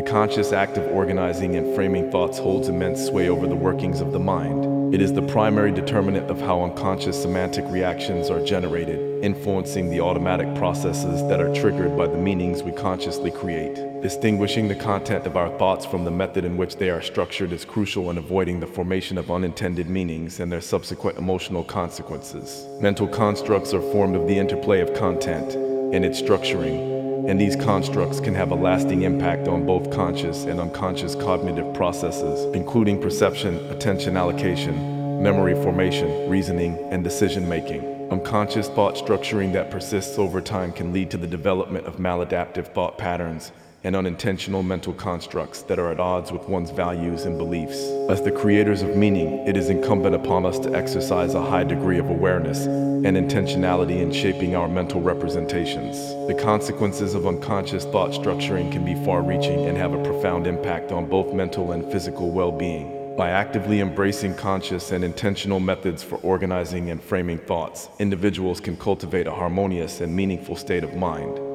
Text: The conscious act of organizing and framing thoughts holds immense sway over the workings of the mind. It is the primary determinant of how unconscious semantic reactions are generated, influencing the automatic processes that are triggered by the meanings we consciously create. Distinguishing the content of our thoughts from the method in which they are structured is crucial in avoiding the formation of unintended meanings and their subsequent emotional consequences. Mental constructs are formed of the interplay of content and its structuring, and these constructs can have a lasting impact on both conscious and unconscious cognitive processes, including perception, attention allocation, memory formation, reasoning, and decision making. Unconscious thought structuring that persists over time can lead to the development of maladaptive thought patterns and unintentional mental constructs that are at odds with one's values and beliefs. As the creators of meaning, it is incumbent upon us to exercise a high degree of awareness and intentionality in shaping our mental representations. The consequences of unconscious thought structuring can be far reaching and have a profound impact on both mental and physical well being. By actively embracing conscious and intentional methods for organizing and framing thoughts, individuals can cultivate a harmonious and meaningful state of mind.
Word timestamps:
The 0.00 0.06
conscious 0.06 0.52
act 0.52 0.78
of 0.78 0.90
organizing 0.92 1.56
and 1.56 1.74
framing 1.74 2.10
thoughts 2.10 2.38
holds 2.38 2.70
immense 2.70 3.04
sway 3.04 3.28
over 3.28 3.46
the 3.46 3.54
workings 3.54 4.00
of 4.00 4.12
the 4.12 4.18
mind. 4.18 4.94
It 4.94 5.02
is 5.02 5.12
the 5.12 5.20
primary 5.20 5.72
determinant 5.72 6.30
of 6.30 6.40
how 6.40 6.62
unconscious 6.62 7.20
semantic 7.20 7.66
reactions 7.66 8.30
are 8.30 8.42
generated, 8.42 9.22
influencing 9.22 9.90
the 9.90 10.00
automatic 10.00 10.54
processes 10.54 11.20
that 11.28 11.38
are 11.38 11.54
triggered 11.54 11.98
by 11.98 12.06
the 12.06 12.16
meanings 12.16 12.62
we 12.62 12.72
consciously 12.72 13.30
create. 13.30 13.74
Distinguishing 14.00 14.68
the 14.68 14.74
content 14.74 15.26
of 15.26 15.36
our 15.36 15.50
thoughts 15.58 15.84
from 15.84 16.06
the 16.06 16.10
method 16.10 16.46
in 16.46 16.56
which 16.56 16.76
they 16.76 16.88
are 16.88 17.02
structured 17.02 17.52
is 17.52 17.66
crucial 17.66 18.08
in 18.08 18.16
avoiding 18.16 18.58
the 18.58 18.66
formation 18.66 19.18
of 19.18 19.30
unintended 19.30 19.90
meanings 19.90 20.40
and 20.40 20.50
their 20.50 20.62
subsequent 20.62 21.18
emotional 21.18 21.62
consequences. 21.62 22.66
Mental 22.80 23.06
constructs 23.06 23.74
are 23.74 23.82
formed 23.92 24.16
of 24.16 24.26
the 24.26 24.38
interplay 24.38 24.80
of 24.80 24.94
content 24.94 25.56
and 25.94 26.06
its 26.06 26.22
structuring, 26.22 26.99
and 27.28 27.40
these 27.40 27.56
constructs 27.56 28.20
can 28.20 28.34
have 28.34 28.50
a 28.50 28.54
lasting 28.54 29.02
impact 29.02 29.48
on 29.48 29.66
both 29.66 29.90
conscious 29.90 30.44
and 30.44 30.60
unconscious 30.60 31.14
cognitive 31.14 31.72
processes, 31.74 32.44
including 32.54 33.00
perception, 33.00 33.56
attention 33.70 34.16
allocation, 34.16 35.22
memory 35.22 35.54
formation, 35.54 36.28
reasoning, 36.30 36.76
and 36.90 37.04
decision 37.04 37.48
making. 37.48 37.82
Unconscious 38.10 38.68
thought 38.68 38.96
structuring 38.96 39.52
that 39.52 39.70
persists 39.70 40.18
over 40.18 40.40
time 40.40 40.72
can 40.72 40.92
lead 40.92 41.10
to 41.10 41.16
the 41.16 41.26
development 41.26 41.86
of 41.86 41.96
maladaptive 41.96 42.66
thought 42.74 42.98
patterns 42.98 43.52
and 43.82 43.96
unintentional 43.96 44.62
mental 44.62 44.92
constructs 44.92 45.62
that 45.62 45.78
are 45.78 45.90
at 45.90 46.00
odds 46.00 46.30
with 46.32 46.42
one's 46.48 46.70
values 46.70 47.24
and 47.24 47.38
beliefs. 47.38 47.78
As 48.10 48.22
the 48.22 48.30
creators 48.30 48.82
of 48.82 48.96
meaning, 48.96 49.46
it 49.46 49.56
is 49.56 49.70
incumbent 49.70 50.14
upon 50.14 50.44
us 50.44 50.58
to 50.60 50.74
exercise 50.74 51.34
a 51.34 51.42
high 51.42 51.64
degree 51.64 51.98
of 51.98 52.10
awareness 52.10 52.66
and 52.66 53.16
intentionality 53.16 54.00
in 54.00 54.12
shaping 54.12 54.54
our 54.54 54.68
mental 54.68 55.00
representations. 55.00 55.96
The 56.28 56.38
consequences 56.38 57.14
of 57.14 57.26
unconscious 57.26 57.84
thought 57.86 58.10
structuring 58.10 58.70
can 58.70 58.84
be 58.84 59.02
far 59.04 59.22
reaching 59.22 59.66
and 59.66 59.78
have 59.78 59.94
a 59.94 60.04
profound 60.04 60.46
impact 60.46 60.92
on 60.92 61.08
both 61.08 61.32
mental 61.32 61.72
and 61.72 61.90
physical 61.90 62.30
well 62.30 62.52
being. 62.52 63.00
By 63.16 63.30
actively 63.30 63.80
embracing 63.80 64.34
conscious 64.34 64.92
and 64.92 65.02
intentional 65.02 65.60
methods 65.60 66.02
for 66.02 66.16
organizing 66.16 66.90
and 66.90 67.02
framing 67.02 67.38
thoughts, 67.38 67.88
individuals 67.98 68.60
can 68.60 68.76
cultivate 68.76 69.26
a 69.26 69.32
harmonious 69.32 70.00
and 70.00 70.14
meaningful 70.14 70.56
state 70.56 70.84
of 70.84 70.94
mind. 70.94 71.40